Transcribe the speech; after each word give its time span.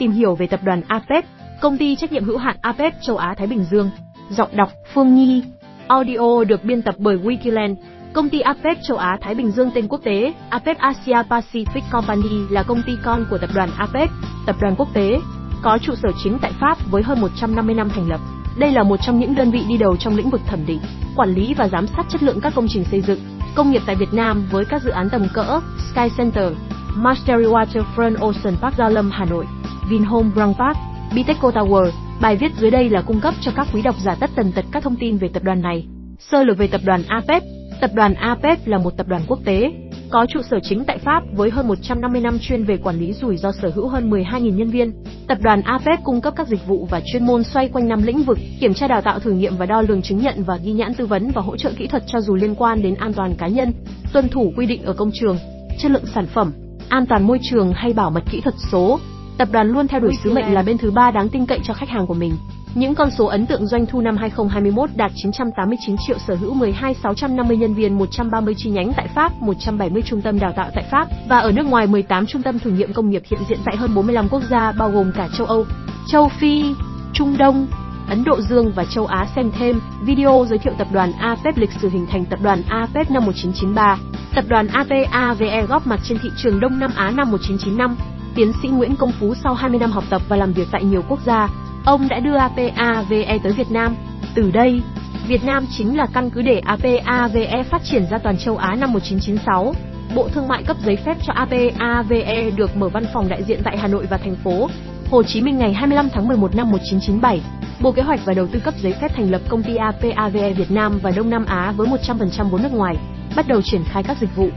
tìm 0.00 0.10
hiểu 0.10 0.34
về 0.34 0.46
tập 0.46 0.60
đoàn 0.64 0.82
APEC, 0.88 1.24
công 1.60 1.78
ty 1.78 1.96
trách 1.96 2.12
nhiệm 2.12 2.24
hữu 2.24 2.38
hạn 2.38 2.56
APEC 2.60 2.94
châu 3.02 3.16
Á 3.16 3.34
Thái 3.38 3.46
Bình 3.46 3.64
Dương. 3.70 3.90
Giọng 4.30 4.56
đọc 4.56 4.72
Phương 4.94 5.14
Nhi. 5.14 5.42
Audio 5.88 6.44
được 6.48 6.64
biên 6.64 6.82
tập 6.82 6.94
bởi 6.98 7.16
Wikiland. 7.16 7.74
Công 8.12 8.28
ty 8.28 8.40
APEC 8.40 8.78
châu 8.88 8.96
Á 8.96 9.18
Thái 9.20 9.34
Bình 9.34 9.50
Dương 9.50 9.70
tên 9.74 9.88
quốc 9.88 10.00
tế, 10.04 10.34
APEC 10.50 10.78
Asia 10.78 11.12
Pacific 11.12 11.80
Company 11.90 12.48
là 12.50 12.62
công 12.62 12.82
ty 12.86 12.92
con 13.04 13.24
của 13.30 13.38
tập 13.38 13.50
đoàn 13.54 13.70
APEC, 13.76 14.10
tập 14.46 14.56
đoàn 14.60 14.74
quốc 14.78 14.88
tế, 14.94 15.20
có 15.62 15.78
trụ 15.78 15.94
sở 15.94 16.08
chính 16.24 16.38
tại 16.38 16.52
Pháp 16.60 16.78
với 16.90 17.02
hơn 17.02 17.20
150 17.20 17.74
năm 17.74 17.90
thành 17.90 18.08
lập. 18.08 18.20
Đây 18.58 18.72
là 18.72 18.82
một 18.82 18.96
trong 18.96 19.20
những 19.20 19.34
đơn 19.34 19.50
vị 19.50 19.64
đi 19.68 19.76
đầu 19.76 19.96
trong 19.96 20.16
lĩnh 20.16 20.30
vực 20.30 20.40
thẩm 20.46 20.66
định, 20.66 20.80
quản 21.16 21.34
lý 21.34 21.54
và 21.54 21.68
giám 21.68 21.86
sát 21.86 22.06
chất 22.08 22.22
lượng 22.22 22.40
các 22.40 22.52
công 22.56 22.68
trình 22.68 22.84
xây 22.84 23.00
dựng, 23.00 23.20
công 23.54 23.70
nghiệp 23.70 23.82
tại 23.86 23.96
Việt 23.96 24.12
Nam 24.12 24.46
với 24.50 24.64
các 24.64 24.82
dự 24.82 24.90
án 24.90 25.10
tầm 25.10 25.26
cỡ 25.34 25.60
Sky 25.92 26.08
Center, 26.18 26.52
Mastery 26.96 27.44
Waterfront 27.44 28.16
Ocean 28.20 28.56
Park 28.60 28.76
Gia 28.78 28.88
Lâm 28.88 29.10
Hà 29.10 29.24
Nội, 29.24 29.46
Vinhome 29.90 30.30
Grand 30.34 30.56
Park, 30.56 30.76
Biteco 31.14 31.50
Tower. 31.50 31.90
Bài 32.20 32.36
viết 32.36 32.52
dưới 32.58 32.70
đây 32.70 32.90
là 32.90 33.02
cung 33.02 33.20
cấp 33.20 33.34
cho 33.40 33.52
các 33.56 33.66
quý 33.72 33.82
độc 33.82 33.94
giả 34.04 34.14
tất 34.20 34.30
tần 34.36 34.52
tật 34.52 34.64
các 34.72 34.82
thông 34.82 34.96
tin 34.96 35.16
về 35.16 35.28
tập 35.28 35.42
đoàn 35.42 35.62
này. 35.62 35.86
Sơ 36.18 36.44
lược 36.44 36.58
về 36.58 36.66
tập 36.66 36.80
đoàn 36.84 37.02
APEC. 37.08 37.42
Tập 37.80 37.90
đoàn 37.94 38.14
APEC 38.14 38.68
là 38.68 38.78
một 38.78 38.96
tập 38.96 39.06
đoàn 39.08 39.22
quốc 39.28 39.38
tế, 39.44 39.72
có 40.10 40.26
trụ 40.28 40.42
sở 40.42 40.58
chính 40.62 40.84
tại 40.84 40.98
Pháp 40.98 41.22
với 41.32 41.50
hơn 41.50 41.68
150 41.68 42.20
năm 42.20 42.38
chuyên 42.40 42.64
về 42.64 42.76
quản 42.76 42.96
lý 42.96 43.12
rủi 43.12 43.36
ro 43.36 43.52
sở 43.52 43.72
hữu 43.74 43.88
hơn 43.88 44.10
12.000 44.10 44.56
nhân 44.56 44.70
viên. 44.70 44.92
Tập 45.28 45.38
đoàn 45.40 45.62
APEC 45.62 45.98
cung 46.04 46.20
cấp 46.20 46.34
các 46.36 46.48
dịch 46.48 46.66
vụ 46.66 46.86
và 46.90 47.00
chuyên 47.12 47.26
môn 47.26 47.44
xoay 47.44 47.68
quanh 47.68 47.88
năm 47.88 48.02
lĩnh 48.02 48.22
vực, 48.22 48.38
kiểm 48.60 48.74
tra 48.74 48.88
đào 48.88 49.00
tạo 49.00 49.18
thử 49.18 49.32
nghiệm 49.32 49.56
và 49.56 49.66
đo 49.66 49.82
lường 49.82 50.02
chứng 50.02 50.18
nhận 50.18 50.42
và 50.44 50.56
ghi 50.56 50.72
nhãn 50.72 50.94
tư 50.94 51.06
vấn 51.06 51.30
và 51.30 51.42
hỗ 51.42 51.56
trợ 51.56 51.72
kỹ 51.76 51.86
thuật 51.86 52.02
cho 52.06 52.20
dù 52.20 52.34
liên 52.34 52.54
quan 52.54 52.82
đến 52.82 52.94
an 52.94 53.12
toàn 53.12 53.34
cá 53.34 53.48
nhân, 53.48 53.72
tuân 54.12 54.28
thủ 54.28 54.52
quy 54.56 54.66
định 54.66 54.82
ở 54.82 54.92
công 54.92 55.10
trường, 55.14 55.38
chất 55.78 55.90
lượng 55.90 56.06
sản 56.14 56.26
phẩm, 56.26 56.52
an 56.88 57.06
toàn 57.06 57.26
môi 57.26 57.38
trường 57.42 57.72
hay 57.72 57.92
bảo 57.92 58.10
mật 58.10 58.22
kỹ 58.30 58.40
thuật 58.40 58.54
số. 58.72 58.98
Tập 59.40 59.48
đoàn 59.52 59.68
luôn 59.68 59.88
theo 59.88 60.00
đuổi 60.00 60.12
sứ 60.24 60.32
mệnh 60.32 60.54
là 60.54 60.62
bên 60.62 60.78
thứ 60.78 60.90
ba 60.90 61.10
đáng 61.10 61.28
tin 61.28 61.46
cậy 61.46 61.60
cho 61.62 61.74
khách 61.74 61.88
hàng 61.88 62.06
của 62.06 62.14
mình. 62.14 62.36
Những 62.74 62.94
con 62.94 63.10
số 63.10 63.26
ấn 63.26 63.46
tượng 63.46 63.66
doanh 63.66 63.86
thu 63.86 64.00
năm 64.00 64.16
2021 64.16 64.90
đạt 64.96 65.12
989 65.14 65.96
triệu 66.06 66.18
sở 66.18 66.34
hữu 66.34 66.54
12.650 66.54 67.54
nhân 67.54 67.74
viên 67.74 67.98
130 67.98 68.54
chi 68.56 68.70
nhánh 68.70 68.92
tại 68.96 69.08
Pháp, 69.14 69.32
170 69.42 70.02
trung 70.02 70.22
tâm 70.22 70.38
đào 70.38 70.52
tạo 70.56 70.70
tại 70.74 70.84
Pháp 70.90 71.08
và 71.28 71.38
ở 71.38 71.52
nước 71.52 71.66
ngoài 71.66 71.86
18 71.86 72.26
trung 72.26 72.42
tâm 72.42 72.58
thử 72.58 72.70
nghiệm 72.70 72.92
công 72.92 73.10
nghiệp 73.10 73.22
hiện 73.30 73.40
diện 73.48 73.58
tại 73.64 73.76
hơn 73.76 73.94
45 73.94 74.28
quốc 74.28 74.42
gia 74.50 74.72
bao 74.72 74.90
gồm 74.90 75.12
cả 75.16 75.28
châu 75.38 75.46
Âu, 75.46 75.64
châu 76.08 76.28
Phi, 76.28 76.64
Trung 77.12 77.36
Đông, 77.38 77.66
Ấn 78.08 78.24
Độ 78.24 78.40
Dương 78.40 78.72
và 78.76 78.84
châu 78.84 79.06
Á 79.06 79.26
xem 79.36 79.50
thêm 79.58 79.80
video 80.02 80.46
giới 80.48 80.58
thiệu 80.58 80.72
tập 80.78 80.88
đoàn 80.92 81.12
APEC 81.18 81.58
lịch 81.58 81.72
sử 81.82 81.88
hình 81.88 82.06
thành 82.10 82.24
tập 82.24 82.38
đoàn 82.42 82.62
APEC 82.68 83.10
năm 83.10 83.24
1993. 83.26 83.98
Tập 84.34 84.44
đoàn 84.48 84.66
APAVE 84.66 85.66
góp 85.68 85.86
mặt 85.86 86.00
trên 86.04 86.18
thị 86.22 86.30
trường 86.36 86.60
Đông 86.60 86.78
Nam 86.78 86.90
Á 86.96 87.10
năm 87.10 87.30
1995. 87.30 87.96
Tiến 88.34 88.52
sĩ 88.62 88.68
Nguyễn 88.68 88.96
Công 88.96 89.12
Phú 89.20 89.34
sau 89.34 89.54
20 89.54 89.80
năm 89.80 89.90
học 89.90 90.04
tập 90.10 90.22
và 90.28 90.36
làm 90.36 90.52
việc 90.52 90.68
tại 90.72 90.84
nhiều 90.84 91.02
quốc 91.08 91.18
gia, 91.26 91.48
ông 91.84 92.08
đã 92.08 92.20
đưa 92.20 92.36
APAVE 92.36 93.38
tới 93.42 93.52
Việt 93.52 93.70
Nam. 93.70 93.96
Từ 94.34 94.50
đây, 94.50 94.82
Việt 95.26 95.44
Nam 95.44 95.66
chính 95.78 95.96
là 95.96 96.06
căn 96.14 96.30
cứ 96.30 96.42
để 96.42 96.58
APAVE 96.58 97.62
phát 97.70 97.84
triển 97.84 98.06
ra 98.10 98.18
toàn 98.18 98.38
châu 98.38 98.56
Á 98.56 98.74
năm 98.74 98.92
1996. 98.92 99.74
Bộ 100.14 100.28
Thương 100.28 100.48
mại 100.48 100.62
cấp 100.62 100.76
giấy 100.84 100.96
phép 100.96 101.16
cho 101.26 101.32
APAVE 101.32 102.50
được 102.50 102.76
mở 102.76 102.88
văn 102.88 103.04
phòng 103.14 103.28
đại 103.28 103.42
diện 103.42 103.60
tại 103.64 103.78
Hà 103.78 103.88
Nội 103.88 104.06
và 104.10 104.16
thành 104.16 104.36
phố 104.44 104.68
Hồ 105.10 105.22
Chí 105.22 105.40
Minh 105.40 105.58
ngày 105.58 105.72
25 105.72 106.08
tháng 106.12 106.28
11 106.28 106.54
năm 106.54 106.70
1997. 106.70 107.40
Bộ 107.80 107.92
Kế 107.92 108.02
hoạch 108.02 108.20
và 108.24 108.34
Đầu 108.34 108.46
tư 108.46 108.60
cấp 108.60 108.74
giấy 108.82 108.94
phép 109.00 109.12
thành 109.16 109.30
lập 109.30 109.40
công 109.48 109.62
ty 109.62 109.76
APAVE 109.76 110.52
Việt 110.52 110.70
Nam 110.70 110.98
và 111.02 111.10
Đông 111.16 111.30
Nam 111.30 111.44
Á 111.44 111.72
với 111.76 111.88
100% 111.88 112.48
vốn 112.48 112.62
nước 112.62 112.72
ngoài, 112.72 112.96
bắt 113.36 113.48
đầu 113.48 113.62
triển 113.62 113.84
khai 113.84 114.02
các 114.02 114.16
dịch 114.20 114.36
vụ, 114.36 114.48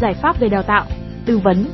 giải 0.00 0.14
pháp 0.14 0.40
về 0.40 0.48
đào 0.48 0.62
tạo, 0.62 0.84
tư 1.26 1.38
vấn, 1.38 1.66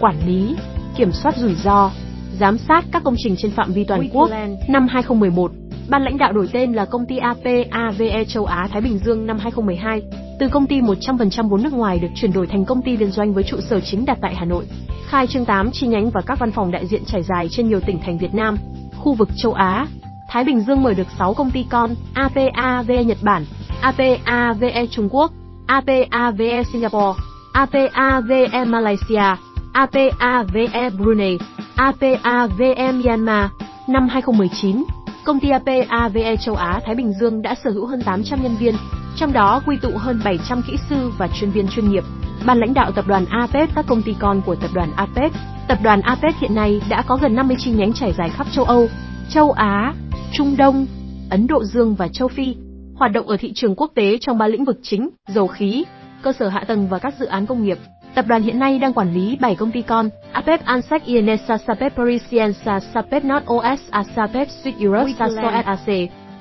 quản 0.00 0.16
lý, 0.26 0.56
kiểm 0.96 1.12
soát 1.12 1.36
rủi 1.36 1.54
ro, 1.54 1.90
giám 2.38 2.58
sát 2.58 2.84
các 2.92 3.02
công 3.04 3.14
trình 3.18 3.34
trên 3.38 3.50
phạm 3.50 3.72
vi 3.72 3.84
toàn 3.84 4.08
quốc. 4.12 4.30
Năm 4.68 4.88
2011, 4.88 5.50
ban 5.88 6.02
lãnh 6.02 6.18
đạo 6.18 6.32
đổi 6.32 6.48
tên 6.52 6.72
là 6.72 6.84
công 6.84 7.06
ty 7.06 7.16
APAVE 7.16 8.24
châu 8.24 8.44
Á 8.44 8.68
Thái 8.72 8.80
Bình 8.80 8.98
Dương 8.98 9.26
năm 9.26 9.38
2012. 9.38 10.02
Từ 10.40 10.48
công 10.48 10.66
ty 10.66 10.80
100% 10.80 11.48
vốn 11.48 11.62
nước 11.62 11.72
ngoài 11.72 11.98
được 11.98 12.08
chuyển 12.14 12.32
đổi 12.32 12.46
thành 12.46 12.64
công 12.64 12.82
ty 12.82 12.96
liên 12.96 13.10
doanh 13.10 13.34
với 13.34 13.44
trụ 13.44 13.56
sở 13.60 13.80
chính 13.80 14.04
đặt 14.04 14.18
tại 14.22 14.34
Hà 14.34 14.44
Nội. 14.44 14.64
Khai 15.08 15.26
trương 15.26 15.44
8 15.44 15.70
chi 15.72 15.86
nhánh 15.86 16.10
và 16.10 16.20
các 16.26 16.38
văn 16.38 16.52
phòng 16.52 16.70
đại 16.70 16.86
diện 16.86 17.04
trải 17.04 17.22
dài 17.22 17.48
trên 17.50 17.68
nhiều 17.68 17.80
tỉnh 17.80 17.98
thành 18.06 18.18
Việt 18.18 18.34
Nam, 18.34 18.56
khu 18.96 19.14
vực 19.14 19.28
châu 19.36 19.52
Á. 19.52 19.86
Thái 20.28 20.44
Bình 20.44 20.60
Dương 20.60 20.82
mở 20.82 20.94
được 20.94 21.06
6 21.18 21.34
công 21.34 21.50
ty 21.50 21.66
con, 21.70 21.94
APAVE 22.14 23.04
Nhật 23.04 23.18
Bản, 23.22 23.44
APAVE 23.80 24.86
Trung 24.90 25.08
Quốc, 25.10 25.32
APAVE 25.66 26.62
Singapore, 26.72 27.20
APAVE 27.52 28.64
Malaysia, 28.64 29.36
APAVE 29.76 30.90
Brunei, 30.98 31.38
APAVE 31.76 32.92
Myanmar. 32.92 33.48
Năm 33.88 34.08
2019, 34.08 34.84
công 35.24 35.40
ty 35.40 35.48
APAVE 35.50 36.36
châu 36.36 36.54
Á 36.54 36.80
Thái 36.84 36.94
Bình 36.94 37.12
Dương 37.20 37.42
đã 37.42 37.54
sở 37.64 37.70
hữu 37.70 37.86
hơn 37.86 38.02
800 38.02 38.42
nhân 38.42 38.56
viên, 38.60 38.74
trong 39.16 39.32
đó 39.32 39.62
quy 39.66 39.76
tụ 39.82 39.90
hơn 39.96 40.20
700 40.24 40.62
kỹ 40.66 40.76
sư 40.90 41.10
và 41.18 41.28
chuyên 41.40 41.50
viên 41.50 41.68
chuyên 41.68 41.90
nghiệp. 41.90 42.04
Ban 42.46 42.58
lãnh 42.58 42.74
đạo 42.74 42.92
tập 42.92 43.04
đoàn 43.08 43.24
APEC 43.30 43.70
các 43.74 43.84
công 43.88 44.02
ty 44.02 44.14
con 44.18 44.42
của 44.46 44.54
tập 44.54 44.70
đoàn 44.74 44.92
APEC. 44.96 45.32
Tập 45.68 45.78
đoàn 45.82 46.00
APEC 46.00 46.34
hiện 46.40 46.54
nay 46.54 46.80
đã 46.88 47.02
có 47.06 47.16
gần 47.16 47.34
50 47.34 47.56
chi 47.60 47.70
nhánh 47.70 47.92
trải 47.92 48.12
dài 48.12 48.30
khắp 48.30 48.46
châu 48.52 48.64
Âu, 48.64 48.88
châu 49.30 49.52
Á, 49.52 49.94
Trung 50.32 50.56
Đông, 50.56 50.86
Ấn 51.30 51.46
Độ 51.46 51.64
Dương 51.64 51.94
và 51.94 52.08
châu 52.08 52.28
Phi, 52.28 52.56
hoạt 52.94 53.12
động 53.12 53.28
ở 53.28 53.36
thị 53.36 53.52
trường 53.54 53.74
quốc 53.74 53.92
tế 53.94 54.18
trong 54.20 54.38
ba 54.38 54.46
lĩnh 54.46 54.64
vực 54.64 54.78
chính: 54.82 55.08
dầu 55.28 55.46
khí, 55.46 55.84
cơ 56.22 56.32
sở 56.32 56.48
hạ 56.48 56.64
tầng 56.66 56.88
và 56.88 56.98
các 56.98 57.14
dự 57.18 57.26
án 57.26 57.46
công 57.46 57.64
nghiệp. 57.64 57.78
Tập 58.16 58.24
đoàn 58.28 58.42
hiện 58.42 58.58
nay 58.58 58.78
đang 58.78 58.92
quản 58.92 59.14
lý 59.14 59.36
7 59.40 59.54
công 59.54 59.70
ty 59.70 59.82
con: 59.82 60.10
APEC 60.32 60.64
Ansec 60.64 61.04
Ienesa 61.04 61.58
Sapep 61.58 61.96
Parisiensa 61.96 62.80
Sapep 62.80 63.24
North 63.24 63.46
OS 63.46 63.80
Asapep 63.90 64.48
Suite 64.50 64.78
Europe 64.80 65.12
Saso 65.18 65.62
SAC. 65.64 65.94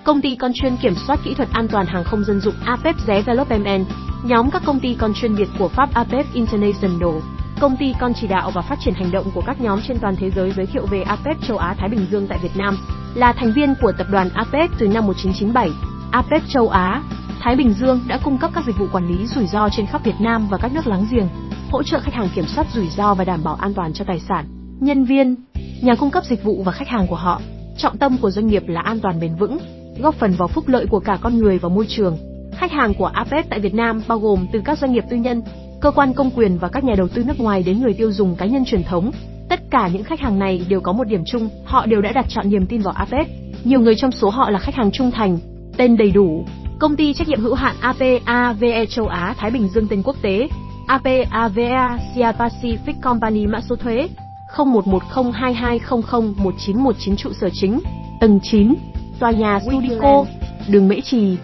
Công 0.04 0.22
ty 0.22 0.36
con 0.36 0.52
chuyên 0.54 0.78
kiểm 0.82 0.94
soát 1.08 1.20
kỹ 1.26 1.34
thuật 1.34 1.50
an 1.52 1.68
toàn 1.68 1.86
hàng 1.86 2.04
không 2.04 2.24
dân 2.24 2.40
dụng 2.40 2.54
APEC 2.66 2.96
Development. 3.08 3.86
Nhóm 4.24 4.52
các 4.52 4.62
công 4.66 4.80
ty 4.80 4.96
con 5.00 5.14
chuyên 5.14 5.36
biệt 5.36 5.48
của 5.60 5.68
Pháp 5.68 5.90
APEC 5.94 6.26
International. 6.34 7.20
Công 7.60 7.78
ty 7.78 7.94
con 8.00 8.14
chỉ 8.14 8.28
đạo 8.28 8.52
và 8.54 8.62
phát 8.62 8.80
triển 8.80 8.94
hành 8.94 9.12
động 9.12 9.26
của 9.34 9.44
các 9.46 9.62
nhóm 9.62 9.80
trên 9.88 9.98
toàn 10.00 10.16
thế 10.16 10.32
giới 10.36 10.52
giới 10.52 10.66
thiệu 10.66 10.86
về 10.86 11.02
APEC 11.02 11.38
châu 11.48 11.58
Á 11.58 11.76
Thái 11.78 11.90
Bình 11.90 12.06
Dương 12.12 12.28
tại 12.28 12.40
Việt 12.42 12.58
Nam. 12.58 12.78
Là 13.16 13.34
thành 13.34 13.52
viên 13.52 13.74
của 13.82 13.92
tập 13.98 14.08
đoàn 14.12 14.30
APEC 14.34 14.70
từ 14.80 14.88
năm 14.88 15.08
1997, 15.08 15.70
APEC 16.12 16.42
châu 16.48 16.70
Á 16.70 17.02
Thái 17.40 17.56
Bình 17.56 17.74
Dương 17.74 18.00
đã 18.08 18.20
cung 18.24 18.38
cấp 18.38 18.52
các 18.54 18.64
dịch 18.68 18.78
vụ 18.78 18.86
quản 18.92 19.08
lý 19.08 19.28
rủi 19.28 19.48
ro 19.48 19.70
trên 19.78 19.86
khắp 19.86 20.04
Việt 20.04 20.16
Nam 20.20 20.48
và 20.50 20.58
các 20.58 20.72
nước 20.74 20.88
láng 20.88 21.08
giềng, 21.12 21.28
hỗ 21.72 21.84
trợ 21.84 22.00
khách 22.00 22.14
hàng 22.14 22.30
kiểm 22.36 22.46
soát 22.48 22.68
rủi 22.74 22.88
ro 22.90 23.14
và 23.14 23.24
đảm 23.24 23.44
bảo 23.44 23.56
an 23.56 23.74
toàn 23.74 23.94
cho 23.94 24.06
tài 24.06 24.20
sản, 24.20 24.46
nhân 24.80 25.06
viên, 25.06 25.36
nhà 25.82 25.96
cung 25.96 26.12
cấp 26.12 26.24
dịch 26.26 26.44
vụ 26.44 26.64
và 26.64 26.72
khách 26.72 26.88
hàng 26.88 27.08
của 27.08 27.16
họ. 27.16 27.42
Trọng 27.78 27.98
tâm 27.98 28.18
của 28.18 28.32
doanh 28.32 28.48
nghiệp 28.48 28.64
là 28.68 28.82
an 28.82 29.00
toàn 29.00 29.20
bền 29.20 29.36
vững, 29.36 29.58
góp 30.00 30.16
phần 30.16 30.34
vào 30.38 30.48
phúc 30.48 30.68
lợi 30.68 30.86
của 30.86 31.00
cả 31.00 31.18
con 31.22 31.38
người 31.38 31.58
và 31.58 31.70
môi 31.70 31.86
trường. 31.90 32.18
Khách 32.58 32.72
hàng 32.72 32.94
của 32.94 33.06
APEC 33.06 33.50
tại 33.50 33.60
Việt 33.60 33.74
Nam 33.74 34.02
bao 34.08 34.20
gồm 34.20 34.48
từ 34.54 34.62
các 34.66 34.78
doanh 34.78 34.94
nghiệp 34.94 35.04
tư 35.10 35.18
nhân, 35.18 35.42
cơ 35.82 35.92
quan 35.92 36.14
công 36.14 36.32
quyền 36.32 36.58
và 36.58 36.68
các 36.68 36.84
nhà 36.84 36.96
đầu 36.98 37.08
tư 37.08 37.24
nước 37.24 37.40
ngoài 37.40 37.64
đến 37.64 37.82
người 37.82 37.94
tiêu 37.94 38.12
dùng 38.12 38.36
cá 38.36 38.46
nhân 38.46 38.66
truyền 38.66 38.84
thống. 38.84 39.12
Tất 39.50 39.60
cả 39.72 39.88
những 39.94 40.04
khách 40.04 40.20
hàng 40.20 40.40
này 40.40 40.66
đều 40.70 40.82
có 40.82 40.92
một 40.92 41.04
điểm 41.04 41.24
chung, 41.26 41.50
họ 41.66 41.86
đều 41.86 42.02
đã 42.02 42.12
đặt 42.12 42.26
chọn 42.30 42.50
niềm 42.50 42.66
tin 42.66 42.82
vào 42.82 42.94
APEC. 42.94 43.28
Nhiều 43.64 43.80
người 43.80 43.96
trong 43.96 44.12
số 44.12 44.30
họ 44.30 44.50
là 44.50 44.60
khách 44.60 44.76
hàng 44.76 44.92
trung 44.92 45.12
thành, 45.12 45.38
tên 45.78 45.98
đầy 45.98 46.12
đủ, 46.12 46.46
Công 46.80 46.96
ty 46.96 47.14
trách 47.14 47.28
nhiệm 47.28 47.42
hữu 47.42 47.54
hạn 47.54 47.76
APAVE 47.80 48.86
châu 48.86 49.08
Á 49.08 49.36
Thái 49.38 49.52
Bình 49.52 49.68
Dương 49.68 49.88
tên 49.88 50.02
quốc 50.04 50.16
tế 50.22 50.48
APAVA 50.88 51.88
Asia 51.88 52.32
Pacific 52.38 53.02
Company 53.02 53.48
mã 53.48 53.62
số 53.62 53.76
thuế 53.76 54.10
011022001919 54.56 57.16
trụ 57.16 57.34
sở 57.34 57.50
chính, 57.54 57.80
tầng 58.20 58.40
9 58.44 58.74
tòa 59.20 59.32
nhà 59.32 59.60
Sudico, 59.60 60.26
đường 60.68 60.88
Mễ 60.88 61.02
Trì, 61.02 61.38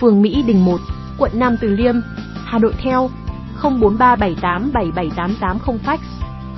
phường 0.00 0.22
Mỹ 0.22 0.42
Đình 0.46 0.64
1 0.64 0.80
quận 1.18 1.30
Nam 1.34 1.56
Từ 1.60 1.68
Liêm, 1.68 1.94
Hà 2.44 2.58
Nội 2.58 2.72
theo 2.82 3.10
0437877880 3.62 5.78
fax 5.84 5.98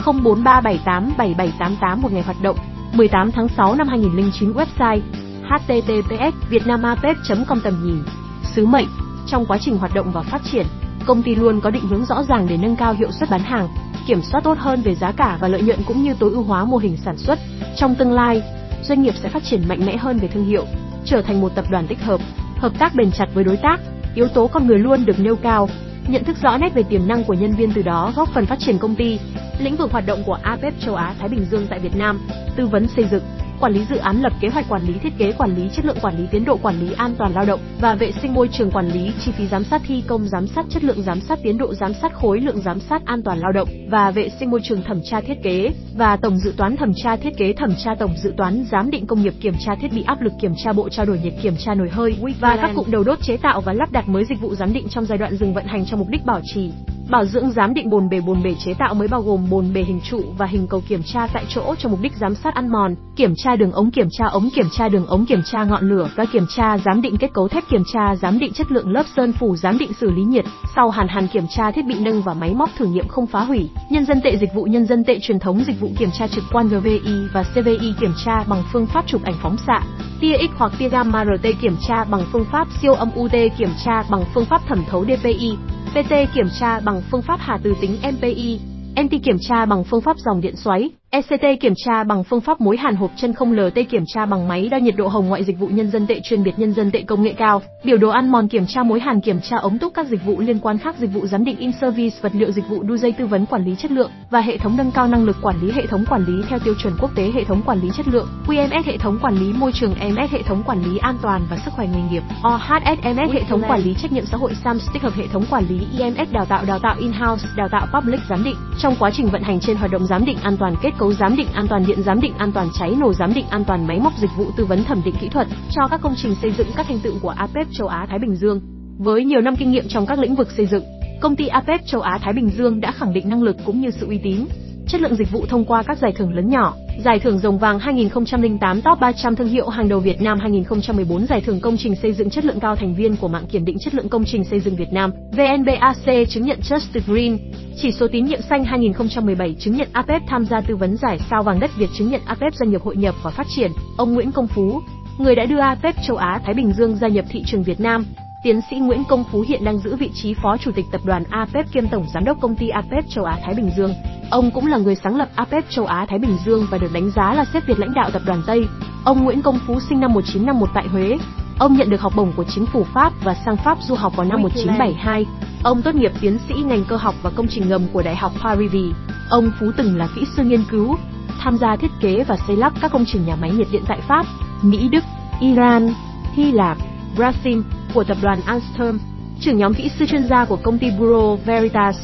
0437877881 0.05 1.97
một 1.97 2.13
ngày 2.13 2.23
hoạt 2.23 2.37
động 2.43 2.57
18 2.93 3.33
tháng 3.33 3.49
6 3.57 3.75
năm 3.75 3.89
2009 3.89 4.53
website 4.53 5.01
https 5.49 6.35
vietnamapep.com 6.51 7.61
tầm 7.61 7.75
nhìn. 7.85 8.03
Sứ 8.43 8.67
mệnh, 8.67 8.87
trong 9.27 9.47
quá 9.47 9.59
trình 9.61 9.79
hoạt 9.79 9.95
động 9.95 10.13
và 10.13 10.23
phát 10.23 10.41
triển 10.53 10.67
công 11.07 11.23
ty 11.23 11.35
luôn 11.35 11.61
có 11.61 11.71
định 11.71 11.89
hướng 11.89 12.05
rõ 12.05 12.23
ràng 12.23 12.47
để 12.49 12.57
nâng 12.57 12.77
cao 12.77 12.93
hiệu 12.93 13.11
suất 13.11 13.31
bán 13.31 13.41
hàng, 13.41 13.69
kiểm 14.07 14.23
soát 14.23 14.41
tốt 14.45 14.59
hơn 14.59 14.83
về 14.83 14.95
giá 14.95 15.13
cả 15.13 15.39
và 15.41 15.49
lợi 15.49 15.63
nhuận 15.63 15.79
cũng 15.87 16.03
như 16.03 16.15
tối 16.19 16.31
ưu 16.31 16.43
hóa 16.43 16.65
mô 16.65 16.77
hình 16.77 16.97
sản 16.97 17.17
xuất. 17.17 17.39
Trong 17.77 17.95
tương 17.95 18.13
lai, 18.13 18.43
doanh 18.83 19.03
nghiệp 19.03 19.15
sẽ 19.23 19.29
phát 19.29 19.45
triển 19.45 19.69
mạnh 19.69 19.87
mẽ 19.87 19.97
hơn 19.97 20.19
về 20.19 20.29
thương 20.29 20.47
hiệu, 20.47 20.65
trở 21.05 21.23
thành 21.23 21.41
một 21.41 21.55
tập 21.55 21.65
đoàn 21.71 21.87
tích 21.87 22.03
hợp 22.03 22.21
hợp 22.57 22.73
tác 22.79 22.95
bền 22.95 23.11
chặt 23.13 23.27
với 23.35 23.45
đối 23.45 23.57
tác. 23.57 23.81
Yếu 24.15 24.29
tố 24.29 24.47
con 24.47 24.67
người 24.67 24.79
luôn 24.79 25.05
được 25.05 25.21
nêu 25.21 25.37
cao, 25.37 25.69
nhận 26.09 26.25
thức 26.25 26.37
rõ 26.43 26.59
nét 26.59 26.75
về 26.75 26.83
tiềm 26.83 27.09
năng 27.09 27.25
của 27.25 27.35
nhân 27.35 27.53
viên 27.53 27.73
từ 27.73 27.83
đó 27.83 28.13
góp 28.17 28.29
phần 28.29 28.47
phát 28.47 28.59
triển 28.59 28.79
công 28.79 28.95
ty. 28.95 29.19
Lĩnh 29.59 29.77
vực 29.77 29.93
hoạt 29.93 30.07
động 30.07 30.23
của 30.27 30.39
APEC 30.43 30.75
châu 30.81 30.95
Á 30.95 31.15
Thái 31.19 31.29
Bình 31.29 31.47
Dương 31.51 31.67
tại 31.71 31.79
Việt 31.79 31.97
Nam, 31.97 32.21
tư 32.57 32.67
vấn 32.67 32.89
xây 32.89 33.05
dựng 33.11 33.23
quản 33.61 33.73
lý 33.73 33.85
dự 33.91 33.97
án 33.97 34.23
lập 34.23 34.33
kế 34.41 34.49
hoạch 34.49 34.69
quản 34.69 34.83
lý 34.83 34.95
thiết 34.99 35.13
kế 35.19 35.33
quản 35.33 35.57
lý 35.57 35.69
chất 35.77 35.85
lượng 35.85 35.97
quản 36.03 36.19
lý 36.19 36.27
tiến 36.31 36.45
độ 36.45 36.57
quản 36.57 36.81
lý 36.81 36.93
an 36.97 37.15
toàn 37.19 37.35
lao 37.35 37.45
động 37.45 37.61
và 37.81 37.95
vệ 37.95 38.13
sinh 38.23 38.35
môi 38.35 38.49
trường 38.53 38.71
quản 38.71 38.89
lý 38.89 39.13
chi 39.21 39.33
phí 39.33 39.47
giám 39.47 39.65
sát 39.65 39.83
thi 39.87 40.03
công 40.07 40.29
giám 40.29 40.47
sát 40.47 40.67
chất 40.71 40.85
lượng 40.85 41.03
giám 41.03 41.21
sát 41.21 41.39
tiến 41.43 41.59
độ 41.59 41.75
giám 41.75 41.93
sát 42.03 42.15
khối 42.15 42.41
lượng 42.41 42.61
giám 42.61 42.81
sát 42.81 43.03
an 43.07 43.23
toàn 43.23 43.39
lao 43.39 43.53
động 43.53 43.69
và 43.91 44.11
vệ 44.11 44.29
sinh 44.41 44.51
môi 44.51 44.61
trường 44.65 44.83
thẩm 44.83 45.01
tra 45.11 45.21
thiết 45.21 45.43
kế 45.43 45.71
và 45.97 46.17
tổng 46.17 46.39
dự 46.39 46.55
toán 46.57 46.77
thẩm 46.77 46.93
tra 46.97 47.17
thiết 47.17 47.37
kế 47.37 47.53
thẩm 47.53 47.75
tra 47.85 47.95
tổng 47.95 48.15
dự 48.23 48.33
toán 48.37 48.65
giám 48.73 48.91
định 48.91 49.07
công 49.07 49.23
nghiệp 49.23 49.35
kiểm 49.41 49.55
tra 49.67 49.75
thiết 49.75 49.93
bị 49.93 50.03
áp 50.07 50.21
lực 50.21 50.33
kiểm 50.41 50.53
tra 50.65 50.73
bộ 50.73 50.89
trao 50.89 51.07
đổi 51.07 51.19
nhiệt 51.19 51.35
kiểm 51.43 51.55
tra 51.57 51.75
nồi 51.75 51.89
hơi 51.91 52.17
và 52.41 52.57
các 52.57 52.71
cụm 52.75 52.91
đầu 52.91 53.05
đốt 53.05 53.19
chế 53.23 53.37
tạo 53.37 53.61
và 53.61 53.73
lắp 53.73 53.93
đặt 53.93 54.09
mới 54.09 54.25
dịch 54.25 54.41
vụ 54.41 54.55
giám 54.55 54.73
định 54.73 54.89
trong 54.89 55.05
giai 55.05 55.19
đoạn 55.19 55.37
dừng 55.37 55.55
vận 55.55 55.65
hành 55.67 55.87
cho 55.87 55.97
mục 55.97 56.09
đích 56.09 56.25
bảo 56.25 56.41
trì 56.55 56.71
Bảo 57.11 57.25
dưỡng 57.25 57.51
giám 57.51 57.75
định 57.75 57.91
bồn 57.91 58.09
bể 58.09 58.21
bồn 58.21 58.43
bể 58.43 58.55
chế 58.65 58.75
tạo 58.75 58.95
mới 58.95 59.09
bao 59.09 59.23
gồm 59.23 59.51
bồn 59.51 59.73
bể 59.75 59.83
hình 59.83 60.01
trụ 60.11 60.21
và 60.39 60.47
hình 60.47 60.67
cầu 60.67 60.83
kiểm 60.89 61.03
tra 61.03 61.27
tại 61.27 61.45
chỗ 61.49 61.75
cho 61.79 61.89
mục 61.89 62.01
đích 62.01 62.13
giám 62.21 62.35
sát 62.35 62.55
ăn 62.55 62.69
mòn, 62.69 62.95
kiểm 63.17 63.35
tra 63.37 63.57
đường 63.57 63.73
ống 63.73 63.91
kiểm 63.91 64.09
tra 64.11 64.27
ống 64.27 64.51
kiểm 64.55 64.67
tra 64.73 64.89
đường 64.89 65.07
ống 65.07 65.27
kiểm 65.27 65.43
tra 65.43 65.65
ngọn 65.65 65.89
lửa 65.89 66.11
và 66.17 66.25
kiểm 66.25 66.47
tra 66.57 66.79
giám 66.79 67.03
định 67.03 67.17
kết 67.17 67.33
cấu 67.35 67.49
thép 67.49 67.65
kiểm 67.69 67.83
tra 67.93 68.17
giám 68.17 68.39
định 68.39 68.53
chất 68.53 68.73
lượng 68.73 68.89
lớp 68.89 69.03
sơn 69.17 69.33
phủ 69.33 69.57
giám 69.57 69.79
định 69.79 69.93
xử 70.01 70.11
lý 70.11 70.23
nhiệt, 70.25 70.45
sau 70.77 70.91
hàn 70.91 71.09
hàn 71.09 71.27
kiểm 71.29 71.45
tra 71.57 71.71
thiết 71.71 71.87
bị 71.87 71.95
nâng 72.01 72.23
và 72.23 72.35
máy 72.35 72.55
móc 72.55 72.71
thử 72.79 72.87
nghiệm 72.87 73.09
không 73.09 73.27
phá 73.27 73.41
hủy. 73.41 73.69
Nhân 73.91 74.07
dân 74.07 74.21
tệ 74.25 74.37
dịch 74.37 74.55
vụ 74.55 74.65
nhân 74.65 74.87
dân 74.87 75.05
tệ 75.05 75.19
truyền 75.23 75.39
thống 75.39 75.65
dịch 75.67 75.81
vụ 75.81 75.89
kiểm 75.99 76.11
tra 76.19 76.27
trực 76.27 76.45
quan 76.53 76.69
GVI 76.69 77.29
và 77.33 77.43
CVI 77.55 77.95
kiểm 78.01 78.13
tra 78.25 78.45
bằng 78.49 78.63
phương 78.73 78.87
pháp 78.87 79.05
chụp 79.07 79.23
ảnh 79.25 79.37
phóng 79.43 79.57
xạ, 79.67 79.81
tia 80.21 80.37
X 80.39 80.51
hoặc 80.57 80.73
tia 80.79 80.89
gamma 80.89 81.25
RT 81.25 81.49
kiểm 81.61 81.77
tra 81.89 82.05
bằng 82.05 82.23
phương 82.33 82.47
pháp 82.53 82.69
siêu 82.83 82.95
âm 82.95 83.11
UT 83.15 83.33
kiểm 83.59 83.71
tra 83.85 84.03
bằng 84.11 84.25
phương 84.35 84.45
pháp 84.45 84.63
thẩm 84.69 84.85
thấu 84.91 85.05
DPI, 85.05 85.57
PT 85.97 86.35
kiểm 86.35 86.49
tra 86.61 86.81
bằng 86.81 87.03
phương 87.11 87.23
pháp 87.23 87.41
hà 87.41 87.59
từ 87.63 87.75
tính 87.81 87.97
MPI, 88.13 88.61
NT 89.03 89.11
kiểm 89.25 89.37
tra 89.41 89.67
bằng 89.67 89.85
phương 89.85 90.01
pháp 90.01 90.17
dòng 90.19 90.41
điện 90.41 90.57
xoáy, 90.57 90.91
ECT 91.17 91.61
kiểm 91.61 91.73
tra 91.77 92.05
bằng 92.05 92.25
phương 92.25 92.41
pháp 92.41 92.61
mối 92.61 92.77
hàn 92.77 92.97
hộp 92.97 93.11
chân 93.17 93.33
không 93.33 93.53
LT 93.53 93.75
kiểm 93.91 94.05
tra 94.07 94.27
bằng 94.27 94.49
máy 94.49 94.69
đo 94.69 94.77
nhiệt 94.77 94.97
độ 94.97 95.09
hồng 95.09 95.27
ngoại 95.27 95.45
dịch 95.45 95.59
vụ 95.59 95.67
nhân 95.67 95.91
dân 95.91 96.07
tệ 96.07 96.21
chuyên 96.21 96.43
biệt 96.43 96.59
nhân 96.59 96.73
dân 96.75 96.91
tệ 96.91 97.03
công 97.03 97.23
nghệ 97.23 97.33
cao, 97.33 97.63
biểu 97.85 97.97
đồ 97.97 98.09
ăn 98.09 98.29
mòn 98.29 98.49
kiểm 98.49 98.67
tra 98.69 98.83
mối 98.83 99.01
hàn 99.01 99.21
kiểm 99.21 99.41
tra 99.41 99.57
ống 99.57 99.79
túc 99.79 99.95
các 99.95 100.07
dịch 100.07 100.25
vụ 100.25 100.41
liên 100.41 100.59
quan 100.59 100.79
khác 100.79 100.97
dịch 100.99 101.13
vụ 101.13 101.27
giám 101.27 101.45
định 101.45 101.59
in 101.59 101.73
service 101.81 102.17
vật 102.23 102.33
liệu 102.35 102.53
dịch 102.53 102.69
vụ 102.69 102.83
đu 102.83 102.97
dây 102.97 103.13
tư 103.13 103.27
vấn 103.27 103.47
quản 103.47 103.65
lý 103.65 103.75
chất 103.79 103.91
lượng 103.91 104.11
và 104.31 104.41
hệ 104.41 104.59
thống 104.59 104.77
nâng 104.77 104.91
cao 104.91 105.09
năng 105.09 105.25
lực 105.25 105.37
quản 105.43 105.57
lý 105.61 105.73
hệ 105.73 105.87
thống 105.87 106.05
quản 106.11 106.25
lý 106.25 106.43
theo 106.49 106.59
tiêu 106.59 106.75
chuẩn 106.83 106.93
quốc 107.01 107.11
tế 107.17 107.31
hệ 107.35 107.45
thống 107.45 107.63
quản 107.67 107.81
lý 107.81 107.89
chất 107.97 108.09
lượng, 108.09 108.29
QMS 108.47 108.83
hệ 108.87 108.97
thống 108.99 109.19
quản 109.23 109.35
lý 109.35 109.53
môi 109.53 109.73
trường 109.73 109.95
MS 110.15 110.31
hệ 110.31 110.43
thống 110.43 110.63
quản 110.67 110.83
lý 110.83 110.99
an 110.99 111.17
toàn 111.23 111.43
và 111.51 111.57
sức 111.65 111.71
khỏe 111.77 111.87
nghề 111.87 112.03
nghiệp, 112.11 112.23
OHSMS 112.49 113.33
hệ 113.33 113.43
thống 113.49 113.63
quản 113.69 113.81
lý 113.81 113.95
trách 114.03 114.13
nhiệm 114.13 114.27
xã 114.27 114.37
hội 114.37 114.55
SAMS 114.65 114.89
tích 114.93 115.03
hợp 115.03 115.15
hệ 115.15 115.27
thống 115.27 115.45
quản 115.51 115.65
lý 115.69 115.87
IMS 115.99 116.33
đào 116.33 116.45
tạo 116.45 116.65
đào 116.67 116.79
tạo 116.79 116.97
in-house, 116.99 117.49
đào 117.57 117.69
tạo 117.69 117.87
public 117.93 118.21
giám 118.29 118.45
định. 118.45 118.57
Trong 118.79 118.95
quá 118.99 119.11
trình 119.15 119.27
vận 119.27 119.43
hành 119.43 119.61
trên 119.61 119.77
hoạt 119.77 119.91
động 119.91 120.07
giám 120.07 120.25
định 120.25 120.39
an 120.43 120.57
toàn 120.57 120.75
kết 120.83 120.91
cấu 120.99 121.06
giám 121.13 121.37
định 121.37 121.47
an 121.53 121.67
toàn 121.69 121.85
điện 121.87 122.03
giám 122.03 122.21
định 122.21 122.33
an 122.39 122.53
toàn 122.53 122.69
cháy 122.79 122.95
nổ 122.99 123.13
giám 123.13 123.35
định 123.35 123.45
an 123.51 123.65
toàn 123.65 123.87
máy 123.87 124.01
móc 124.01 124.13
dịch 124.19 124.31
vụ 124.37 124.45
tư 124.57 124.65
vấn 124.65 124.85
thẩm 124.85 125.03
định 125.05 125.15
kỹ 125.21 125.29
thuật 125.29 125.47
cho 125.71 125.89
các 125.91 126.01
công 126.03 126.15
trình 126.17 126.35
xây 126.43 126.53
dựng 126.59 126.67
các 126.77 126.87
thành 126.89 126.99
tựu 126.99 127.15
của 127.23 127.29
APEC 127.29 127.67
châu 127.73 127.89
Á 127.89 128.07
Thái 128.11 128.19
Bình 128.19 128.37
Dương. 128.37 128.61
Với 128.99 129.25
nhiều 129.25 129.41
năm 129.41 129.57
kinh 129.57 129.71
nghiệm 129.71 129.89
trong 129.89 130.07
các 130.07 130.19
lĩnh 130.19 130.35
vực 130.35 130.51
xây 130.51 130.67
dựng, 130.67 130.85
công 131.21 131.37
ty 131.37 131.47
APEC 131.47 131.87
châu 131.87 132.01
Á 132.01 132.19
Thái 132.23 132.33
Bình 132.33 132.51
Dương 132.51 132.81
đã 132.81 132.93
khẳng 132.93 133.13
định 133.13 133.29
năng 133.29 133.43
lực 133.43 133.57
cũng 133.65 133.81
như 133.81 133.91
sự 133.91 134.07
uy 134.07 134.19
tín, 134.19 134.47
chất 134.89 135.01
lượng 135.01 135.15
dịch 135.15 135.31
vụ 135.31 135.47
thông 135.49 135.65
qua 135.65 135.83
các 135.83 135.99
giải 135.99 136.13
thưởng 136.17 136.35
lớn 136.35 136.49
nhỏ, 136.49 136.75
Giải 137.05 137.19
thưởng 137.19 137.39
Rồng 137.39 137.59
Vàng 137.59 137.79
2008 137.79 138.83
Top 138.83 139.01
300 139.01 139.37
thương 139.37 139.49
hiệu 139.49 139.69
hàng 139.69 139.89
đầu 139.89 140.01
Việt 140.01 140.23
Nam 140.23 140.39
2014 140.41 141.27
Giải 141.27 141.41
thưởng 141.41 141.61
công 141.61 141.77
trình 141.77 141.95
xây 142.03 142.13
dựng 142.13 142.31
chất 142.31 142.45
lượng 142.45 142.61
cao 142.61 142.77
thành 142.77 142.95
viên 142.95 143.17
của 143.17 143.29
mạng 143.29 143.47
kiểm 143.47 143.65
định 143.65 143.77
chất 143.81 143.95
lượng 143.95 144.09
công 144.09 144.25
trình 144.25 144.45
xây 144.45 144.61
dựng 144.61 144.77
Việt 144.77 144.93
Nam 144.93 145.13
VNBAC 145.33 146.29
chứng 146.29 146.47
nhận 146.47 146.59
Just 146.61 147.01
Green. 147.07 147.39
Chỉ 147.77 147.93
số 147.93 148.09
tín 148.13 148.25
nhiệm 148.25 148.41
xanh 148.43 148.65
2017 148.65 149.57
chứng 149.59 149.77
nhận 149.77 149.89
APEP 149.93 150.23
tham 150.29 150.47
gia 150.47 150.61
tư 150.61 150.77
vấn 150.77 150.97
giải 150.97 151.19
sao 151.31 151.43
vàng 151.43 151.61
đất 151.61 151.71
Việt 151.79 151.89
chứng 151.99 152.11
nhận 152.11 152.21
APEP 152.27 152.55
doanh 152.55 152.71
nghiệp 152.71 152.83
hội 152.83 152.97
nhập 152.97 153.15
và 153.23 153.31
phát 153.31 153.47
triển. 153.57 153.71
Ông 153.97 154.15
Nguyễn 154.15 154.33
Công 154.33 154.47
Phú, 154.47 154.81
người 155.19 155.35
đã 155.35 155.45
đưa 155.45 155.59
APEP 155.59 155.95
châu 156.07 156.17
Á 156.17 156.41
Thái 156.45 156.55
Bình 156.55 156.73
Dương 156.73 156.97
gia 156.97 157.09
nhập 157.09 157.25
thị 157.31 157.43
trường 157.47 157.63
Việt 157.63 157.81
Nam 157.81 158.05
Tiến 158.47 158.61
sĩ 158.71 158.77
Nguyễn 158.77 159.05
Công 159.05 159.25
Phú 159.33 159.45
hiện 159.49 159.65
đang 159.65 159.79
giữ 159.79 159.97
vị 159.97 160.11
trí 160.15 160.35
Phó 160.35 160.57
Chủ 160.57 160.71
tịch 160.73 160.87
Tập 160.91 161.01
đoàn 161.05 161.25
APEP 161.31 161.73
kiêm 161.73 161.89
Tổng 161.89 162.07
Giám 162.15 162.25
đốc 162.25 162.41
Công 162.41 162.57
ty 162.57 162.69
APEP 162.69 163.05
Châu 163.09 163.25
Á 163.25 163.39
Thái 163.45 163.55
Bình 163.55 163.71
Dương. 163.77 163.95
Ông 164.31 164.51
cũng 164.55 164.67
là 164.67 164.79
người 164.79 164.95
sáng 164.95 165.17
lập 165.17 165.29
APEP 165.35 165.65
Châu 165.71 165.87
Á 165.87 166.07
Thái 166.09 166.19
Bình 166.19 166.37
Dương 166.45 166.67
và 166.71 166.79
được 166.79 166.93
đánh 166.93 167.11
giá 167.11 167.35
là 167.35 167.45
xếp 167.53 167.63
Việt 167.67 167.79
lãnh 167.79 167.95
đạo 167.95 168.11
tập 168.11 168.23
đoàn 168.27 168.43
Tây. 168.47 168.67
Ông 169.05 169.25
Nguyễn 169.25 169.43
Công 169.43 169.59
Phú 169.67 169.81
sinh 169.89 170.01
năm 170.01 170.13
1951 170.13 170.71
tại 170.75 170.89
Huế. 170.89 171.19
Ông 171.59 171.77
nhận 171.77 171.91
được 171.91 172.01
học 172.01 172.13
bổng 172.17 172.33
của 172.37 172.45
chính 172.45 172.67
phủ 172.67 172.85
Pháp 172.95 173.13
và 173.25 173.35
sang 173.45 173.57
Pháp 173.57 173.79
du 173.83 173.95
học 173.95 174.17
vào 174.17 174.27
năm 174.27 174.43
1972. 174.43 175.27
Ông 175.63 175.83
tốt 175.83 175.95
nghiệp 175.95 176.13
tiến 176.21 176.39
sĩ 176.49 176.55
ngành 176.55 176.85
cơ 176.89 176.97
học 176.97 177.15
và 177.23 177.31
công 177.31 177.47
trình 177.49 177.69
ngầm 177.69 177.83
của 177.93 178.03
Đại 178.03 178.17
học 178.17 178.33
Paris. 178.43 178.95
Ông 179.31 179.51
Phú 179.61 179.67
từng 179.77 179.97
là 179.97 180.09
kỹ 180.17 180.23
sư 180.37 180.45
nghiên 180.45 180.65
cứu, 180.71 180.97
tham 181.41 181.59
gia 181.59 181.77
thiết 181.77 181.91
kế 182.01 182.25
và 182.25 182.37
xây 182.47 182.57
lắp 182.57 182.73
các 182.81 182.93
công 182.93 183.05
trình 183.07 183.27
nhà 183.27 183.37
máy 183.37 183.51
nhiệt 183.51 183.67
điện 183.73 183.83
tại 183.89 184.01
Pháp, 184.09 184.27
Mỹ, 184.63 184.89
Đức, 184.89 185.05
Iran, 185.41 185.95
Hy 186.35 186.53
Lạp, 186.53 186.77
Brazil 187.17 187.63
của 187.97 188.05
tập 188.05 188.17
đoàn 188.23 188.41
Alstom, 188.47 188.99
trưởng 189.41 189.59
nhóm 189.59 189.75
kỹ 189.75 189.91
sư 189.99 190.07
chuyên 190.07 190.29
gia 190.29 190.45
của 190.45 190.57
công 190.57 190.79
ty 190.79 190.91
Bureau 190.99 191.39
Veritas, 191.45 191.97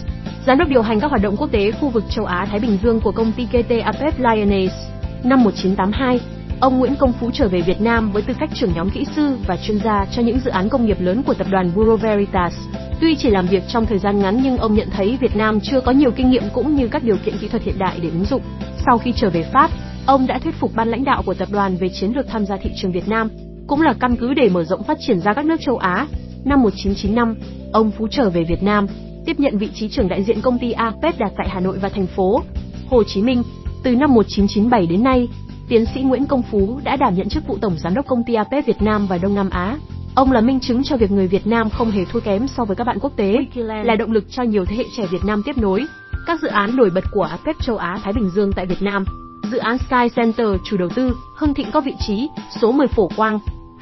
giám 0.47 0.59
đốc 0.59 0.69
điều 0.69 0.83
hành 0.83 1.01
các 1.01 1.11
hoạt 1.11 1.23
động 1.23 1.37
quốc 1.37 1.53
tế 1.53 1.71
khu 1.71 1.89
vực 1.89 2.05
châu 2.11 2.25
Á 2.25 2.47
Thái 2.51 2.61
Bình 2.61 2.79
Dương 2.83 3.01
của 3.01 3.13
công 3.13 3.33
ty 3.33 3.47
KT 3.47 3.71
Apep 3.85 4.19
Lyonnaise. 4.19 4.77
Năm 5.25 5.45
1982, 5.45 6.21
ông 6.61 6.79
Nguyễn 6.79 6.95
Công 6.97 7.13
Phú 7.13 7.31
trở 7.33 7.49
về 7.49 7.61
Việt 7.61 7.81
Nam 7.81 8.13
với 8.13 8.23
tư 8.23 8.35
cách 8.39 8.51
trưởng 8.55 8.73
nhóm 8.75 8.91
kỹ 8.91 9.05
sư 9.17 9.37
và 9.47 9.57
chuyên 9.57 9.79
gia 9.85 10.07
cho 10.13 10.23
những 10.23 10.41
dự 10.45 10.51
án 10.51 10.69
công 10.69 10.87
nghiệp 10.87 11.01
lớn 11.01 11.23
của 11.23 11.35
tập 11.35 11.47
đoàn 11.51 11.71
Bureau 11.75 11.97
Veritas. 11.97 12.55
Tuy 13.01 13.15
chỉ 13.15 13.31
làm 13.31 13.47
việc 13.47 13.63
trong 13.69 13.87
thời 13.87 13.99
gian 13.99 14.19
ngắn 14.19 14.41
nhưng 14.43 14.59
ông 14.59 14.75
nhận 14.75 14.91
thấy 14.91 15.19
Việt 15.21 15.37
Nam 15.37 15.61
chưa 15.61 15.81
có 15.81 15.93
nhiều 15.93 16.11
kinh 16.11 16.31
nghiệm 16.31 16.45
cũng 16.53 16.75
như 16.75 16.89
các 16.89 17.05
điều 17.05 17.17
kiện 17.25 17.39
kỹ 17.39 17.49
thuật 17.49 17.63
hiện 17.63 17.79
đại 17.79 17.99
để 18.03 18.09
ứng 18.09 18.25
dụng. 18.25 18.43
Sau 18.87 18.99
khi 18.99 19.13
trở 19.17 19.31
về 19.31 19.43
Pháp, 19.53 19.71
ông 20.07 20.27
đã 20.27 20.39
thuyết 20.39 20.55
phục 20.55 20.71
ban 20.75 20.89
lãnh 20.89 21.05
đạo 21.05 21.23
của 21.27 21.35
tập 21.35 21.49
đoàn 21.53 21.77
về 21.77 21.89
chiến 21.89 22.13
lược 22.17 22.27
tham 22.29 22.47
gia 22.47 22.57
thị 22.57 22.71
trường 22.77 22.93
Việt 22.93 23.09
Nam 23.09 23.29
cũng 23.67 23.83
là 23.83 23.95
căn 24.01 24.17
cứ 24.17 24.35
để 24.35 24.49
mở 24.49 24.65
rộng 24.65 24.83
phát 24.83 24.99
triển 25.01 25.21
ra 25.21 25.33
các 25.33 25.45
nước 25.45 25.61
châu 25.61 25.79
Á. 25.79 26.07
Năm 26.45 26.63
1995, 26.63 27.35
ông 27.73 27.91
Phú 27.91 28.09
trở 28.11 28.31
về 28.31 28.45
Việt 28.45 28.63
Nam, 28.63 28.87
tiếp 29.27 29.41
nhận 29.41 29.59
vị 29.59 29.69
trí 29.75 29.89
trưởng 29.89 30.09
đại 30.09 30.23
diện 30.23 30.41
công 30.41 30.59
ty 30.59 30.73
APEC 30.73 31.19
đặt 31.19 31.33
tại 31.37 31.49
Hà 31.49 31.61
Nội 31.61 31.79
và 31.79 31.89
thành 31.89 32.07
phố 32.07 32.43
Hồ 32.89 33.03
Chí 33.05 33.23
Minh. 33.23 33.43
Từ 33.83 33.97
năm 33.97 34.15
1997 34.15 34.87
đến 34.87 35.03
nay, 35.03 35.29
tiến 35.69 35.85
sĩ 35.95 36.03
Nguyễn 36.03 36.27
Công 36.27 36.43
Phú 36.51 36.81
đã 36.85 36.97
đảm 36.97 37.15
nhận 37.15 37.29
chức 37.29 37.47
vụ 37.47 37.59
tổng 37.61 37.77
giám 37.79 37.95
đốc 37.95 38.07
công 38.07 38.25
ty 38.27 38.35
APEC 38.35 38.67
Việt 38.67 38.83
Nam 38.83 39.07
và 39.07 39.19
Đông 39.19 39.35
Nam 39.35 39.51
Á. 39.51 39.77
Ông 40.15 40.33
là 40.33 40.41
minh 40.41 40.61
chứng 40.61 40.83
cho 40.83 40.97
việc 40.97 41.11
người 41.11 41.29
Việt 41.29 41.47
Nam 41.47 41.71
không 41.71 41.91
hề 41.91 42.05
thua 42.05 42.21
kém 42.21 42.49
so 42.49 42.65
với 42.65 42.77
các 42.77 42.85
bạn 42.85 42.99
quốc 43.01 43.13
tế, 43.17 43.37
là 43.55 43.97
động 43.99 44.13
lực 44.13 44.25
cho 44.31 44.43
nhiều 44.43 44.65
thế 44.65 44.77
hệ 44.77 44.85
trẻ 44.97 45.07
Việt 45.07 45.25
Nam 45.25 45.43
tiếp 45.45 45.59
nối 45.59 45.87
các 46.27 46.41
dự 46.41 46.49
án 46.49 46.77
nổi 46.77 46.91
bật 46.95 47.05
của 47.11 47.23
APEC 47.23 47.57
châu 47.61 47.77
Á 47.77 47.99
Thái 48.03 48.13
Bình 48.13 48.31
Dương 48.35 48.53
tại 48.53 48.67
Việt 48.67 48.83
Nam. 48.83 49.22
Dự 49.51 49.59
án 49.59 49.79
Sky 49.79 50.09
Center 50.17 50.47
chủ 50.65 50.77
đầu 50.77 50.89
tư, 50.89 51.17
Hưng 51.37 51.55
Thịnh 51.55 51.71
có 51.73 51.81
vị 51.81 51.95
trí 52.07 52.29
số 52.61 52.73
10 52.73 52.87
Phổ 52.87 53.09
Quang, 53.17 53.39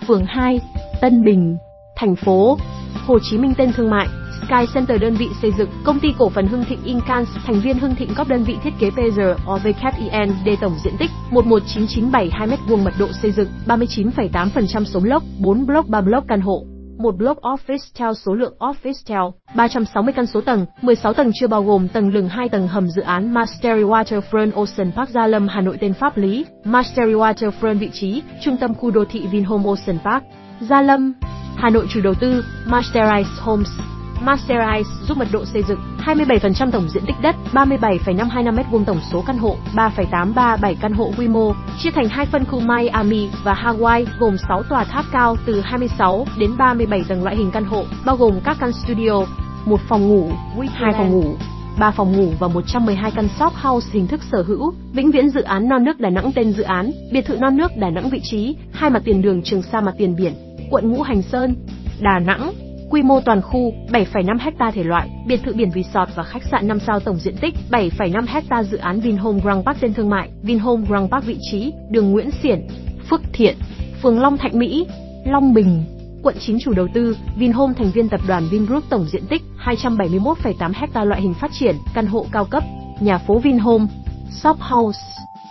phường 0.06 0.24
2, 0.24 0.60
Tân 1.00 1.24
Bình, 1.24 1.56
thành 1.96 2.16
phố 2.16 2.58
Hồ 3.06 3.18
Chí 3.22 3.38
Minh 3.38 3.54
tên 3.58 3.72
thương 3.72 3.90
mại. 3.90 4.08
Sky 4.46 4.72
Center 4.74 5.00
đơn 5.00 5.14
vị 5.14 5.28
xây 5.42 5.52
dựng, 5.58 5.68
công 5.84 6.00
ty 6.00 6.08
cổ 6.18 6.28
phần 6.28 6.46
Hưng 6.46 6.64
Thịnh 6.64 6.84
Incans, 6.84 7.28
thành 7.46 7.60
viên 7.60 7.78
Hưng 7.78 7.94
Thịnh 7.94 8.14
góp 8.16 8.28
đơn 8.28 8.44
vị 8.44 8.56
thiết 8.62 8.70
kế 8.78 8.90
PZ 8.90 9.34
OVKIN, 9.46 10.34
D 10.46 10.48
tổng 10.60 10.74
diện 10.84 10.94
tích 10.98 11.10
11992 11.30 12.48
m2 12.48 12.84
mật 12.84 12.94
độ 12.98 13.06
xây 13.22 13.32
dựng 13.32 13.48
39,8% 13.66 14.84
số 14.84 15.00
block, 15.00 15.24
4 15.40 15.66
block 15.66 15.88
3 15.88 16.00
block 16.00 16.28
căn 16.28 16.40
hộ 16.40 16.64
một 17.00 17.16
block 17.16 17.40
office 17.42 17.90
theo 17.94 18.14
số 18.14 18.34
lượng 18.34 18.54
office 18.58 19.02
theo 19.06 19.34
360 19.54 20.12
căn 20.12 20.26
số 20.26 20.40
tầng, 20.40 20.66
16 20.82 21.12
tầng 21.12 21.30
chưa 21.40 21.46
bao 21.46 21.62
gồm 21.62 21.88
tầng 21.88 22.12
lửng 22.14 22.28
2 22.28 22.48
tầng 22.48 22.68
hầm 22.68 22.88
dự 22.88 23.02
án 23.02 23.34
Mastery 23.34 23.82
Waterfront 23.82 24.52
Ocean 24.52 24.92
Park 24.96 25.10
Gia 25.10 25.26
Lâm 25.26 25.48
Hà 25.48 25.60
Nội 25.60 25.76
tên 25.80 25.94
pháp 25.94 26.16
lý, 26.16 26.46
Mastery 26.64 27.12
Waterfront 27.12 27.78
vị 27.78 27.90
trí, 27.92 28.22
trung 28.44 28.56
tâm 28.56 28.74
khu 28.74 28.90
đô 28.90 29.04
thị 29.04 29.26
Vinhome 29.26 29.64
Ocean 29.68 29.98
Park, 30.04 30.24
Gia 30.60 30.82
Lâm, 30.82 31.12
Hà 31.56 31.70
Nội 31.70 31.86
chủ 31.90 32.00
đầu 32.00 32.14
tư, 32.20 32.44
Masterize 32.66 33.24
Homes. 33.40 33.99
Masterize 34.24 34.90
giúp 35.08 35.18
mật 35.18 35.28
độ 35.32 35.44
xây 35.44 35.62
dựng 35.62 35.78
27% 36.04 36.70
tổng 36.70 36.88
diện 36.88 37.02
tích 37.06 37.16
đất, 37.22 37.36
37,525 37.52 38.56
m2 38.56 38.84
tổng 38.84 39.00
số 39.12 39.24
căn 39.26 39.38
hộ, 39.38 39.56
3,837 39.74 40.76
căn 40.80 40.92
hộ 40.92 41.10
quy 41.18 41.28
mô, 41.28 41.52
chia 41.78 41.90
thành 41.90 42.08
hai 42.08 42.26
phân 42.26 42.44
khu 42.44 42.60
Miami 42.60 43.28
và 43.44 43.54
Hawaii, 43.54 44.04
gồm 44.18 44.36
6 44.48 44.62
tòa 44.62 44.84
tháp 44.84 45.04
cao 45.12 45.36
từ 45.46 45.60
26 45.60 46.26
đến 46.38 46.56
37 46.58 47.04
tầng 47.08 47.24
loại 47.24 47.36
hình 47.36 47.50
căn 47.50 47.64
hộ, 47.64 47.84
bao 48.04 48.16
gồm 48.16 48.40
các 48.44 48.56
căn 48.60 48.72
studio, 48.72 49.26
một 49.64 49.80
phòng 49.88 50.08
ngủ, 50.08 50.30
hai 50.72 50.92
phòng 50.92 51.10
ngủ, 51.10 51.34
3 51.78 51.90
phòng 51.90 52.12
ngủ 52.12 52.32
và 52.38 52.48
112 52.48 53.10
căn 53.10 53.28
shop 53.38 53.52
house 53.52 53.88
hình 53.92 54.06
thức 54.06 54.20
sở 54.32 54.42
hữu, 54.42 54.72
vĩnh 54.92 55.10
viễn 55.10 55.28
dự 55.28 55.42
án 55.42 55.68
non 55.68 55.84
nước 55.84 56.00
Đà 56.00 56.10
Nẵng 56.10 56.32
tên 56.34 56.52
dự 56.52 56.62
án, 56.62 56.90
biệt 57.12 57.26
thự 57.26 57.36
non 57.36 57.56
nước 57.56 57.70
Đà 57.76 57.90
Nẵng 57.90 58.10
vị 58.10 58.20
trí, 58.22 58.56
hai 58.72 58.90
mặt 58.90 59.02
tiền 59.04 59.22
đường 59.22 59.42
Trường 59.42 59.62
Sa 59.62 59.80
mặt 59.80 59.94
tiền 59.98 60.16
biển, 60.16 60.32
quận 60.70 60.92
Ngũ 60.92 61.02
Hành 61.02 61.22
Sơn, 61.22 61.56
Đà 62.00 62.18
Nẵng. 62.18 62.69
Quy 62.90 63.02
mô 63.02 63.20
toàn 63.20 63.42
khu 63.42 63.72
7,5 63.88 64.38
ha 64.38 64.70
thể 64.70 64.84
loại, 64.84 65.10
biệt 65.26 65.40
thự 65.44 65.52
biển 65.54 65.70
resort 65.70 66.16
và 66.16 66.22
khách 66.22 66.42
sạn 66.50 66.68
5 66.68 66.78
sao 66.86 67.00
tổng 67.00 67.16
diện 67.16 67.36
tích 67.40 67.54
7,5 67.70 68.42
ha 68.50 68.62
dự 68.62 68.76
án 68.76 69.00
Vinhome 69.00 69.40
Grand 69.40 69.66
Park 69.66 69.80
tên 69.80 69.94
thương 69.94 70.10
mại, 70.10 70.30
Vinhome 70.42 70.86
Grand 70.88 71.10
Park 71.10 71.26
vị 71.26 71.36
trí, 71.50 71.72
đường 71.90 72.10
Nguyễn 72.12 72.30
Xiển, 72.42 72.66
Phước 73.10 73.20
Thiện, 73.32 73.56
phường 74.02 74.20
Long 74.20 74.38
Thạnh 74.38 74.58
Mỹ, 74.58 74.86
Long 75.26 75.54
Bình, 75.54 75.84
quận 76.22 76.36
9 76.40 76.58
chủ 76.60 76.72
đầu 76.72 76.86
tư, 76.94 77.16
Vinhome 77.36 77.74
thành 77.76 77.90
viên 77.94 78.08
tập 78.08 78.20
đoàn 78.28 78.48
Vingroup 78.50 78.84
tổng 78.90 79.06
diện 79.12 79.26
tích 79.26 79.42
271,8 79.64 80.72
ha 80.74 81.04
loại 81.04 81.20
hình 81.20 81.34
phát 81.34 81.50
triển, 81.52 81.76
căn 81.94 82.06
hộ 82.06 82.26
cao 82.32 82.44
cấp, 82.44 82.62
nhà 83.00 83.18
phố 83.18 83.38
Vinhome, 83.38 83.86
shop 84.30 84.56
house, 84.60 85.00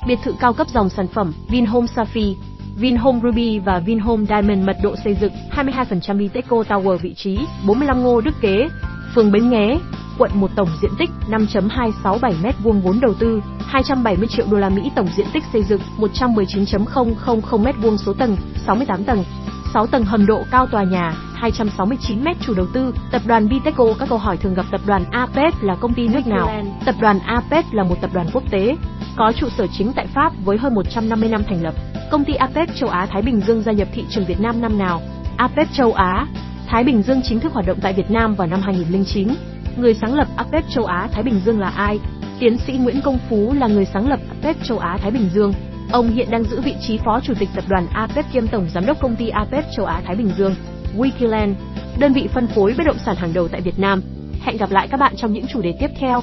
biệt 0.08 0.20
thự 0.24 0.34
cao 0.40 0.54
cấp 0.54 0.68
dòng 0.74 0.90
sản 0.90 1.08
phẩm 1.08 1.34
Vinhome 1.50 1.88
Safi, 1.96 2.34
Vinhome 2.80 3.20
Ruby 3.24 3.60
và 3.60 3.80
Vinhome 3.80 4.26
Diamond 4.26 4.68
mật 4.68 4.78
độ 4.84 4.96
xây 5.04 5.16
dựng 5.22 5.34
22% 5.52 6.18
Viteco 6.18 6.58
Tower 6.58 6.98
vị 6.98 7.14
trí 7.14 7.38
45 7.68 8.04
Ngô 8.04 8.22
Đức 8.22 8.32
Kế, 8.42 8.70
phường 9.16 9.32
Bến 9.32 9.50
Nghé, 9.50 9.80
quận 10.18 10.32
1 10.34 10.52
tổng 10.56 10.70
diện 10.82 10.92
tích 11.00 11.10
5.267 11.30 12.34
m2 12.42 12.82
vốn 12.82 13.00
đầu 13.02 13.14
tư 13.14 13.42
270 13.68 14.28
triệu 14.28 14.46
đô 14.52 14.58
la 14.58 14.70
Mỹ 14.70 14.92
tổng 14.96 15.08
diện 15.18 15.28
tích 15.34 15.44
xây 15.54 15.64
dựng 15.64 15.82
119.000 15.98 16.86
m2 17.42 17.98
số 17.98 18.14
tầng 18.14 18.38
68 18.68 19.04
tầng. 19.04 19.24
6 19.74 19.88
tầng 19.88 20.06
hầm 20.06 20.26
độ 20.26 20.44
cao 20.52 20.68
tòa 20.68 20.84
nhà 20.84 21.14
269 21.34 22.24
m 22.24 22.28
chủ 22.42 22.54
đầu 22.54 22.66
tư. 22.74 22.94
Tập 23.12 23.22
đoàn 23.26 23.48
Viteco 23.48 23.86
các 24.00 24.10
câu 24.10 24.18
hỏi 24.18 24.38
thường 24.38 24.54
gặp 24.54 24.66
tập 24.72 24.82
đoàn 24.86 25.06
APEC 25.12 25.54
là 25.62 25.76
công 25.76 25.94
ty 25.94 26.08
nước 26.08 26.28
nào? 26.28 26.64
Tập 26.86 26.96
đoàn 27.02 27.20
APEC 27.26 27.66
là 27.72 27.84
một 27.84 27.96
tập 28.02 28.10
đoàn 28.14 28.28
quốc 28.34 28.44
tế 28.52 28.76
có 29.18 29.32
trụ 29.36 29.50
sở 29.58 29.68
chính 29.78 29.94
tại 29.94 30.08
Pháp 30.08 30.34
với 30.46 30.58
hơn 30.58 30.76
150 30.76 31.30
năm 31.30 31.44
thành 31.48 31.64
lập 31.64 31.74
công 32.10 32.26
ty 32.26 32.34
APEC 32.34 32.70
châu 32.76 32.90
Á 32.90 33.06
Thái 33.06 33.22
Bình 33.22 33.42
Dương 33.48 33.64
gia 33.64 33.72
nhập 33.72 33.88
thị 33.94 34.04
trường 34.10 34.26
Việt 34.26 34.40
Nam 34.40 34.62
năm 34.62 34.78
nào 34.78 35.02
APEC 35.38 35.68
châu 35.74 35.94
Á 35.94 36.28
Thái 36.68 36.84
Bình 36.84 37.02
Dương 37.02 37.22
chính 37.24 37.40
thức 37.40 37.54
hoạt 37.54 37.66
động 37.68 37.78
tại 37.82 37.94
Việt 37.94 38.12
Nam 38.12 38.36
vào 38.36 38.48
năm 38.48 38.62
2009 38.62 39.28
Người 39.78 39.94
sáng 39.94 40.14
lập 40.14 40.28
APEC 40.36 40.66
châu 40.70 40.86
Á 40.86 41.10
Thái 41.12 41.24
Bình 41.24 41.42
Dương 41.46 41.60
là 41.60 41.70
ai? 41.70 42.00
Tiến 42.40 42.58
sĩ 42.58 42.74
Nguyễn 42.74 43.02
Công 43.02 43.20
Phú 43.30 43.54
là 43.54 43.68
người 43.68 43.86
sáng 43.86 44.10
lập 44.10 44.20
APEC 44.30 44.64
châu 44.64 44.80
Á 44.80 44.98
Thái 45.02 45.12
Bình 45.12 45.30
Dương. 45.34 45.54
Ông 45.92 46.10
hiện 46.10 46.32
đang 46.32 46.44
giữ 46.44 46.62
vị 46.62 46.76
trí 46.88 46.98
phó 46.98 47.20
chủ 47.20 47.34
tịch 47.40 47.50
tập 47.56 47.64
đoàn 47.68 47.88
APEC 47.94 48.26
kiêm 48.34 48.48
tổng 48.48 48.68
giám 48.74 48.86
đốc 48.86 49.02
công 49.02 49.16
ty 49.16 49.30
APEC 49.30 49.66
châu 49.76 49.86
Á 49.86 50.02
Thái 50.06 50.16
Bình 50.16 50.32
Dương, 50.38 50.56
Wikiland, 50.98 51.54
đơn 52.00 52.14
vị 52.14 52.28
phân 52.34 52.48
phối 52.48 52.74
bất 52.78 52.84
động 52.86 52.98
sản 53.06 53.16
hàng 53.16 53.34
đầu 53.34 53.48
tại 53.48 53.62
Việt 53.62 53.80
Nam. 53.80 54.02
Hẹn 54.42 54.58
gặp 54.58 54.72
lại 54.72 54.88
các 54.88 55.00
bạn 55.00 55.16
trong 55.16 55.34
những 55.34 55.48
chủ 55.48 55.62
đề 55.62 55.74
tiếp 55.80 55.90
theo. 56.00 56.22